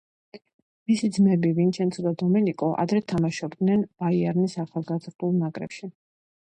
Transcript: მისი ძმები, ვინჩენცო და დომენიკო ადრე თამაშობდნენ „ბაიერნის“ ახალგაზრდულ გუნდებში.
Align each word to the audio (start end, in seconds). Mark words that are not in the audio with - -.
მისი 0.91 1.09
ძმები, 1.17 1.51
ვინჩენცო 1.59 2.05
და 2.07 2.13
დომენიკო 2.23 2.71
ადრე 2.85 3.05
თამაშობდნენ 3.13 3.87
„ბაიერნის“ 4.03 4.61
ახალგაზრდულ 4.67 5.19
გუნდებში. 5.41 5.95